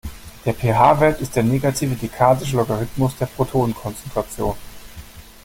[0.45, 4.55] Der pH-Wert ist der negative dekadische Logarithmus der Protonenkonzentration.